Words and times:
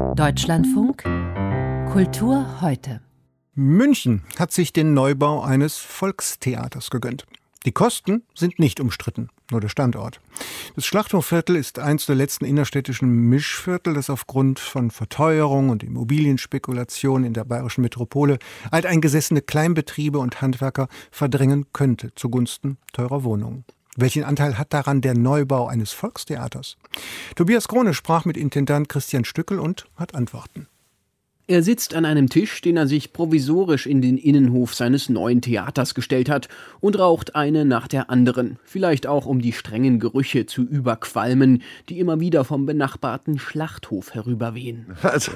Deutschlandfunk 0.00 1.04
Kultur 1.92 2.60
heute. 2.60 3.00
München 3.54 4.22
hat 4.38 4.50
sich 4.50 4.72
den 4.72 4.94
Neubau 4.94 5.42
eines 5.42 5.76
Volkstheaters 5.76 6.90
gegönnt. 6.90 7.26
Die 7.66 7.72
Kosten 7.72 8.22
sind 8.34 8.58
nicht 8.58 8.80
umstritten, 8.80 9.28
nur 9.50 9.60
der 9.60 9.68
Standort. 9.68 10.20
Das 10.74 10.86
Schlachthofviertel 10.86 11.56
ist 11.56 11.78
eins 11.78 12.06
der 12.06 12.16
letzten 12.16 12.46
innerstädtischen 12.46 13.28
Mischviertel, 13.28 13.94
das 13.94 14.08
aufgrund 14.08 14.58
von 14.58 14.90
Verteuerung 14.90 15.68
und 15.68 15.82
Immobilienspekulation 15.82 17.22
in 17.22 17.34
der 17.34 17.44
bayerischen 17.44 17.82
Metropole 17.82 18.38
alteingesessene 18.70 19.42
Kleinbetriebe 19.42 20.18
und 20.18 20.40
Handwerker 20.40 20.88
verdrängen 21.10 21.66
könnte 21.72 22.14
zugunsten 22.14 22.78
teurer 22.92 23.22
Wohnungen. 23.24 23.64
Welchen 23.96 24.24
Anteil 24.24 24.56
hat 24.56 24.72
daran 24.72 25.00
der 25.00 25.14
Neubau 25.14 25.66
eines 25.66 25.92
Volkstheaters? 25.92 26.76
Tobias 27.34 27.68
Krone 27.68 27.94
sprach 27.94 28.24
mit 28.24 28.36
Intendant 28.36 28.88
Christian 28.88 29.24
Stückel 29.24 29.58
und 29.58 29.86
hat 29.96 30.14
Antworten. 30.14 30.68
Er 31.50 31.64
sitzt 31.64 31.96
an 31.96 32.04
einem 32.04 32.28
Tisch, 32.28 32.60
den 32.60 32.76
er 32.76 32.86
sich 32.86 33.12
provisorisch 33.12 33.88
in 33.88 34.00
den 34.00 34.18
Innenhof 34.18 34.72
seines 34.72 35.08
neuen 35.08 35.42
Theaters 35.42 35.96
gestellt 35.96 36.30
hat 36.30 36.48
und 36.78 36.96
raucht 36.96 37.34
eine 37.34 37.64
nach 37.64 37.88
der 37.88 38.08
anderen, 38.08 38.60
vielleicht 38.62 39.08
auch 39.08 39.26
um 39.26 39.40
die 39.40 39.52
strengen 39.52 39.98
Gerüche 39.98 40.46
zu 40.46 40.62
überqualmen, 40.62 41.62
die 41.88 41.98
immer 41.98 42.20
wieder 42.20 42.44
vom 42.44 42.66
benachbarten 42.66 43.40
Schlachthof 43.40 44.14
herüberwehen. 44.14 44.94
Also, 45.02 45.32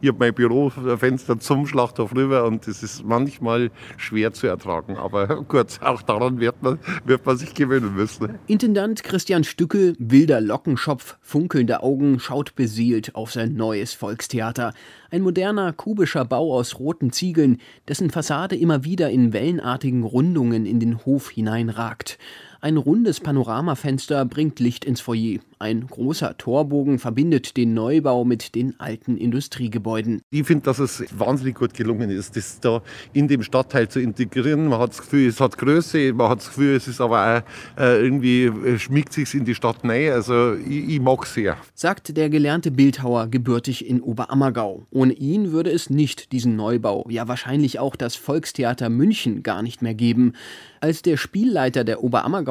ich 0.00 0.08
habe 0.08 0.18
mein 0.18 0.32
Bürofenster 0.32 1.38
zum 1.38 1.66
Schlachthof 1.66 2.14
rüber 2.14 2.46
und 2.46 2.66
das 2.66 2.82
ist 2.82 3.04
manchmal 3.04 3.70
schwer 3.98 4.32
zu 4.32 4.46
ertragen. 4.46 4.96
Aber 4.96 5.26
gut, 5.48 5.78
auch 5.82 6.00
daran 6.00 6.40
wird 6.40 6.62
man, 6.62 6.78
wird 7.04 7.26
man 7.26 7.36
sich 7.36 7.52
gewöhnen 7.52 7.94
müssen. 7.94 8.38
Intendant 8.46 9.04
Christian 9.04 9.44
Stückel, 9.44 9.94
wilder 9.98 10.40
Lockenschopf, 10.40 11.18
funkelnde 11.20 11.82
Augen, 11.82 12.18
schaut 12.18 12.54
beseelt 12.54 13.14
auf 13.14 13.30
sein 13.30 13.52
neues 13.52 13.92
Volkstheater. 13.92 14.72
Ein 15.14 15.22
moderner 15.22 15.72
kubischer 15.72 16.24
Bau 16.24 16.52
aus 16.52 16.80
roten 16.80 17.12
Ziegeln, 17.12 17.60
dessen 17.86 18.10
Fassade 18.10 18.56
immer 18.56 18.82
wieder 18.82 19.10
in 19.10 19.32
wellenartigen 19.32 20.02
Rundungen 20.02 20.66
in 20.66 20.80
den 20.80 21.04
Hof 21.06 21.30
hineinragt. 21.30 22.18
Ein 22.64 22.78
rundes 22.78 23.20
Panoramafenster 23.20 24.24
bringt 24.24 24.58
Licht 24.58 24.86
ins 24.86 25.02
Foyer. 25.02 25.40
Ein 25.58 25.86
großer 25.86 26.36
Torbogen 26.38 26.98
verbindet 26.98 27.58
den 27.58 27.74
Neubau 27.74 28.24
mit 28.24 28.54
den 28.54 28.80
alten 28.80 29.18
Industriegebäuden. 29.18 30.22
Ich 30.30 30.46
finde, 30.46 30.64
dass 30.64 30.78
es 30.78 31.04
wahnsinnig 31.18 31.56
gut 31.56 31.74
gelungen 31.74 32.08
ist, 32.08 32.36
das 32.36 32.60
da 32.60 32.82
in 33.12 33.28
dem 33.28 33.42
Stadtteil 33.42 33.88
zu 33.88 34.00
integrieren. 34.00 34.68
Man 34.68 34.80
hat 34.80 34.90
das 34.90 35.02
Gefühl, 35.02 35.28
es 35.28 35.40
hat 35.40 35.58
Größe, 35.58 36.14
man 36.14 36.30
hat 36.30 36.38
das 36.38 36.48
Gefühl, 36.48 36.74
es 36.74 36.88
ist 36.88 37.02
aber 37.02 37.44
auch 37.76 37.80
äh, 37.80 38.02
irgendwie 38.02 38.44
äh, 38.44 38.78
schmiegt 38.78 39.12
sich 39.12 39.34
in 39.34 39.44
die 39.44 39.54
Stadt 39.54 39.84
rein. 39.84 40.12
Also 40.12 40.54
ich, 40.54 40.88
ich 40.88 41.00
mag 41.00 41.24
es 41.24 41.34
sehr. 41.34 41.58
Sagt 41.74 42.16
der 42.16 42.30
gelernte 42.30 42.70
Bildhauer, 42.70 43.28
gebürtig 43.28 43.86
in 43.86 44.00
Oberammergau. 44.00 44.86
Ohne 44.90 45.12
ihn 45.12 45.52
würde 45.52 45.70
es 45.70 45.90
nicht 45.90 46.32
diesen 46.32 46.56
Neubau, 46.56 47.06
ja 47.10 47.28
wahrscheinlich 47.28 47.78
auch 47.78 47.94
das 47.94 48.16
Volkstheater 48.16 48.88
München 48.88 49.42
gar 49.42 49.62
nicht 49.62 49.82
mehr 49.82 49.94
geben. 49.94 50.32
Als 50.80 51.00
der 51.00 51.16
Spielleiter 51.16 51.84
der 51.84 52.04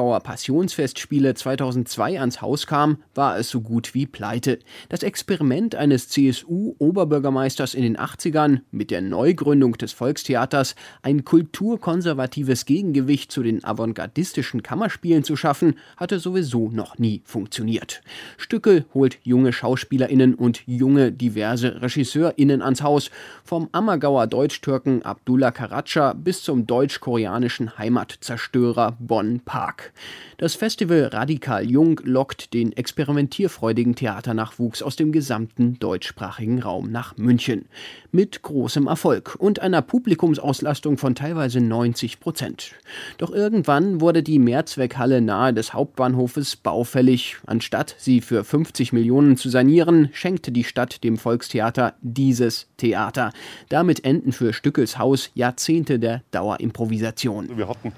Oberammergauer 0.04 0.20
Passionsfestspiele 0.20 1.34
2002 1.34 2.20
ans 2.20 2.42
Haus 2.42 2.66
kam, 2.66 2.98
war 3.14 3.38
es 3.38 3.48
so 3.48 3.62
gut 3.62 3.94
wie 3.94 4.06
pleite. 4.06 4.58
Das 4.90 5.02
Experiment 5.02 5.74
eines 5.74 6.08
CSU-Oberbürgermeisters 6.08 7.74
in 7.74 7.82
den 7.82 7.96
80ern 7.96 8.60
mit 8.70 8.90
der 8.90 9.00
Neugründung 9.00 9.78
des 9.78 9.92
Volkstheaters, 9.92 10.74
ein 11.02 11.24
kulturkonservatives 11.24 12.66
Gegengewicht 12.66 13.32
zu 13.32 13.42
den 13.42 13.64
avantgardistischen 13.64 14.62
Kammerspielen 14.62 15.24
zu 15.24 15.36
schaffen, 15.36 15.78
hatte 15.96 16.18
sowieso 16.18 16.68
noch 16.68 16.98
nie 16.98 17.22
funktioniert. 17.24 18.02
Stücke 18.36 18.84
holt 18.92 19.18
junge 19.22 19.54
SchauspielerInnen 19.54 20.34
und 20.34 20.62
junge 20.66 21.12
diverse 21.12 21.80
RegisseurInnen 21.80 22.60
ans 22.60 22.82
Haus, 22.82 23.10
vom 23.42 23.70
Ammergauer 23.72 24.26
Deutsch-Türken 24.26 25.02
Abdullah 25.02 25.50
Karaca 25.50 26.12
bis 26.12 26.42
zum 26.42 26.66
deutsch-koreanischen 26.66 27.78
Heimat 27.78 28.18
Zerstörer 28.20 28.96
Bonn 28.98 29.40
Park. 29.40 29.93
Das 30.36 30.56
Festival 30.56 31.04
Radikal 31.12 31.70
Jung 31.70 32.00
lockt 32.02 32.54
den 32.54 32.72
experimentierfreudigen 32.72 33.94
Theaternachwuchs 33.94 34.82
aus 34.82 34.96
dem 34.96 35.12
gesamten 35.12 35.78
deutschsprachigen 35.78 36.60
Raum 36.60 36.90
nach 36.90 37.16
München. 37.16 37.66
Mit 38.10 38.42
großem 38.42 38.88
Erfolg 38.88 39.36
und 39.38 39.60
einer 39.60 39.80
Publikumsauslastung 39.80 40.98
von 40.98 41.14
teilweise 41.14 41.60
90 41.60 42.18
Prozent. 42.18 42.72
Doch 43.18 43.30
irgendwann 43.30 44.00
wurde 44.00 44.22
die 44.22 44.38
Mehrzweckhalle 44.38 45.20
nahe 45.20 45.54
des 45.54 45.72
Hauptbahnhofes 45.72 46.56
baufällig. 46.56 47.36
Anstatt 47.46 47.94
sie 47.98 48.20
für 48.20 48.42
50 48.42 48.92
Millionen 48.92 49.36
zu 49.36 49.48
sanieren, 49.48 50.08
schenkte 50.12 50.50
die 50.50 50.64
Stadt 50.64 51.04
dem 51.04 51.16
Volkstheater 51.16 51.94
dieses 52.02 52.66
Theater. 52.76 53.32
Damit 53.68 54.04
enden 54.04 54.32
für 54.32 54.52
Stückels 54.52 54.98
Haus 54.98 55.30
Jahrzehnte 55.34 55.98
der 55.98 56.22
Dauerimprovisation. 56.32 57.56
Wir 57.56 57.68
hatten 57.68 57.92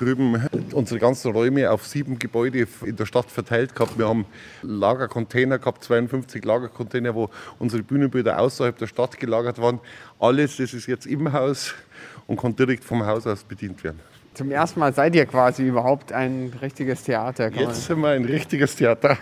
drüben 0.00 0.48
unsere 0.72 0.98
ganzen 0.98 1.32
Räume 1.32 1.70
auf 1.70 1.86
sieben 1.86 2.18
Gebäude 2.18 2.66
in 2.84 2.96
der 2.96 3.06
Stadt 3.06 3.30
verteilt 3.30 3.74
gehabt. 3.74 3.98
Wir 3.98 4.08
haben 4.08 4.24
Lagercontainer 4.62 5.58
gehabt, 5.58 5.84
52 5.84 6.44
Lagercontainer, 6.44 7.14
wo 7.14 7.28
unsere 7.58 7.82
Bühnenbilder 7.82 8.38
außerhalb 8.38 8.76
der 8.78 8.86
Stadt 8.86 9.18
gelagert 9.18 9.60
waren. 9.60 9.80
Alles, 10.18 10.56
das 10.56 10.72
ist 10.72 10.86
jetzt 10.86 11.06
im 11.06 11.32
Haus 11.32 11.74
und 12.26 12.40
kann 12.40 12.56
direkt 12.56 12.84
vom 12.84 13.04
Haus 13.04 13.26
aus 13.26 13.44
bedient 13.44 13.82
werden. 13.84 14.00
Zum 14.34 14.50
ersten 14.50 14.80
Mal 14.80 14.94
seid 14.94 15.14
ihr 15.14 15.26
quasi 15.26 15.64
überhaupt 15.64 16.12
ein 16.12 16.52
richtiges 16.62 17.02
Theater. 17.02 17.50
Jetzt 17.52 17.86
sind 17.86 18.00
wir 18.00 18.10
ein 18.10 18.24
richtiges 18.24 18.76
Theater. 18.76 19.18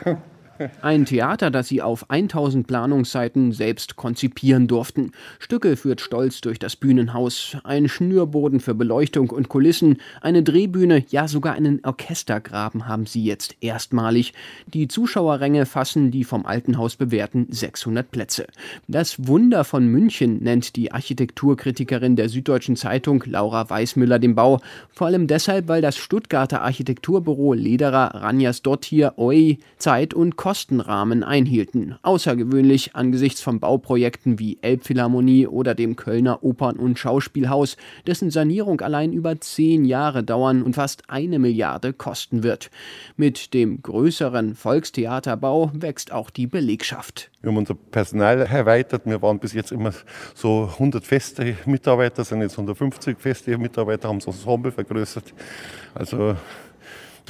Ein 0.83 1.05
Theater, 1.05 1.51
das 1.51 1.69
sie 1.69 1.83
auf 1.83 2.11
1000 2.11 2.67
Planungsseiten 2.67 3.53
selbst 3.53 3.97
konzipieren 3.97 4.67
durften. 4.67 5.13
Stücke 5.39 5.77
führt 5.77 6.01
stolz 6.01 6.41
durch 6.41 6.59
das 6.59 6.77
Bühnenhaus. 6.77 7.57
Ein 7.65 7.89
Schnürboden 7.89 8.61
für 8.61 8.75
Beleuchtung 8.75 9.31
und 9.31 9.49
Kulissen, 9.49 9.99
eine 10.21 10.43
Drehbühne, 10.43 11.05
ja 11.11 11.29
sogar 11.29 11.55
einen 11.55 11.81
Orchestergraben 11.85 12.89
haben 12.89 13.07
sie 13.07 13.23
jetzt 13.23 13.57
erstmalig. 13.61 14.35
Die 14.67 14.89
Zuschauerränge 14.89 15.67
fassen 15.67 16.11
die 16.11 16.25
vom 16.25 16.45
Altenhaus 16.45 16.97
bewährten 16.97 17.47
600 17.51 18.11
Plätze. 18.11 18.47
Das 18.89 19.27
Wunder 19.27 19.65
von 19.65 19.87
München 19.87 20.43
nennt 20.43 20.77
die 20.77 20.93
Architekturkritikerin 20.93 22.17
der 22.17 22.29
Süddeutschen 22.29 22.77
Zeitung 22.77 23.23
Laura 23.27 23.69
Weißmüller 23.71 24.19
den 24.19 24.35
Bau. 24.35 24.61
Vor 24.91 25.07
allem 25.07 25.27
deshalb, 25.27 25.69
weil 25.69 25.83
das 25.83 25.97
Stuttgarter 25.97 26.63
Architekturbüro 26.63 27.53
Lederer 27.53 28.15
Ranjas 28.15 28.63
Dottir 28.63 29.15
Oi 29.19 29.59
Zeit 29.79 30.15
und 30.15 30.37
Kosten 30.37 30.48
Kostenrahmen 30.49 31.25
einhielten. 31.25 31.97
Außergewöhnlich 32.01 32.97
angesichts 32.97 33.43
von 33.43 33.61
Bauprojekten 33.61 34.39
wie 34.39 34.57
Elbphilharmonie 34.63 35.47
oder 35.47 35.75
dem 35.75 35.95
Kölner 35.95 36.43
Opern- 36.43 36.79
und 36.79 36.99
Schauspielhaus, 36.99 37.77
dessen 38.07 38.31
Sanierung 38.31 38.81
allein 38.81 39.13
über 39.13 39.39
zehn 39.43 39.85
Jahre 39.85 40.25
dauern 40.25 40.63
und 40.63 40.73
fast 40.73 41.03
eine 41.11 41.39
Milliarde 41.39 41.93
kosten 41.93 42.45
wird. 42.45 42.71
Mit 43.19 43.53
dem 43.53 43.83
größeren 43.83 44.55
Volkstheaterbau 44.55 45.71
wächst 45.75 46.13
auch 46.13 46.31
die 46.31 46.47
Belegschaft. 46.47 47.31
Wir 47.43 47.51
haben 47.51 47.59
unser 47.59 47.75
Personal 47.75 48.41
erweitert. 48.41 49.03
Wir 49.05 49.21
waren 49.21 49.39
bis 49.39 49.53
jetzt 49.53 49.71
immer 49.71 49.93
so 50.35 50.71
100 50.73 51.05
feste 51.05 51.59
Mitarbeiter, 51.67 52.25
sind 52.25 52.41
jetzt 52.41 52.53
150 52.53 53.19
feste 53.19 53.59
Mitarbeiter, 53.59 54.09
haben 54.09 54.21
das 54.21 54.29
Ensemble 54.29 54.73
vergrößert. 54.73 55.35
Also 55.95 56.37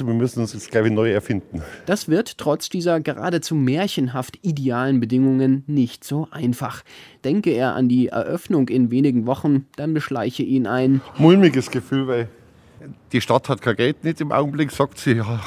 wir 0.05 0.13
müssen 0.13 0.39
uns 0.41 0.53
jetzt, 0.53 0.71
glaube 0.71 0.87
ich, 0.87 0.93
neu 0.93 1.11
erfinden. 1.11 1.61
Das 1.85 2.07
wird 2.07 2.37
trotz 2.37 2.69
dieser 2.69 2.99
geradezu 2.99 3.55
märchenhaft 3.55 4.39
idealen 4.41 4.99
Bedingungen 4.99 5.63
nicht 5.67 6.03
so 6.03 6.27
einfach. 6.31 6.83
Denke 7.23 7.51
er 7.51 7.75
an 7.75 7.89
die 7.89 8.07
Eröffnung 8.07 8.69
in 8.69 8.91
wenigen 8.91 9.25
Wochen, 9.25 9.65
dann 9.75 9.93
beschleiche 9.93 10.43
ihn 10.43 10.67
ein 10.67 11.01
mulmiges 11.17 11.71
Gefühl, 11.71 12.07
weil 12.07 12.27
die 13.11 13.21
Stadt 13.21 13.49
hat 13.49 13.61
kein 13.61 13.75
Geld 13.75 14.03
nicht 14.03 14.21
im 14.21 14.31
Augenblick, 14.31 14.71
sagt 14.71 14.97
sie, 14.97 15.13
ja, 15.13 15.41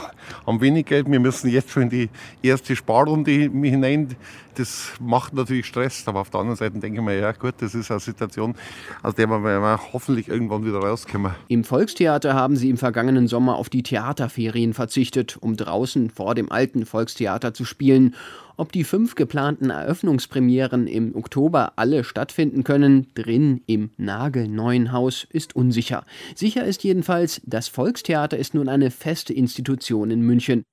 haben 0.46 0.60
wenig 0.60 0.86
Geld, 0.86 1.10
wir 1.10 1.20
müssen 1.20 1.50
jetzt 1.50 1.70
schon 1.70 1.84
in 1.84 1.90
die 1.90 2.10
erste 2.42 2.76
Sparrunde 2.76 3.30
hinein. 3.30 4.16
Das 4.54 4.92
macht 5.00 5.32
natürlich 5.32 5.66
Stress, 5.66 6.06
aber 6.06 6.20
auf 6.20 6.30
der 6.30 6.40
anderen 6.40 6.58
Seite 6.58 6.78
denke 6.78 6.98
ich 6.98 7.04
mir, 7.04 7.18
ja 7.18 7.32
gut, 7.32 7.54
das 7.58 7.74
ist 7.74 7.90
eine 7.90 8.00
Situation, 8.00 8.54
aus 9.02 9.14
der 9.14 9.28
wir 9.28 9.80
hoffentlich 9.94 10.28
irgendwann 10.28 10.64
wieder 10.66 10.78
rauskommen. 10.78 11.32
Im 11.48 11.64
Volkstheater 11.64 12.34
haben 12.34 12.56
sie 12.56 12.68
im 12.68 12.76
vergangenen 12.76 13.28
Sommer 13.28 13.56
auf 13.56 13.70
die 13.70 13.82
Theaterferien 13.82 14.74
verzichtet, 14.74 15.38
um 15.40 15.56
draußen 15.56 16.10
vor 16.10 16.34
dem 16.34 16.52
alten 16.52 16.84
Volkstheater 16.84 17.54
zu 17.54 17.64
spielen. 17.64 18.14
Ob 18.58 18.70
die 18.70 18.84
fünf 18.84 19.14
geplanten 19.14 19.70
Eröffnungspremieren 19.70 20.86
im 20.86 21.16
Oktober 21.16 21.72
alle 21.76 22.04
stattfinden 22.04 22.64
können, 22.64 23.06
drin 23.14 23.62
im 23.66 23.90
nagelneuen 23.96 24.92
Haus, 24.92 25.26
ist 25.30 25.56
unsicher. 25.56 26.04
Sicher 26.34 26.64
ist 26.64 26.84
jedenfalls, 26.84 27.40
das 27.52 27.68
Volkstheater 27.68 28.38
ist 28.38 28.54
nun 28.54 28.68
eine 28.68 28.90
feste 28.90 29.32
Institution 29.32 30.10
in 30.10 30.22
München. 30.22 30.64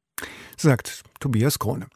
Sagt 0.57 1.03
Tobias 1.19 1.59
Krone. 1.59 1.87